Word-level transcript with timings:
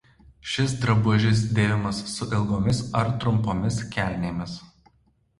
Šis 0.51 0.71
drabužis 0.83 1.41
dėvimas 1.59 1.99
su 2.13 2.27
ilgomis 2.37 2.79
ar 3.01 3.11
trumpomis 3.25 3.77
kelnėmis. 3.97 4.57